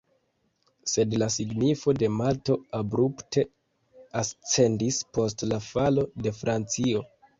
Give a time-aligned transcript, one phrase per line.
[0.91, 3.43] Sed la signifo de Malto abrupte
[4.23, 7.05] ascendis post la falo de Francio.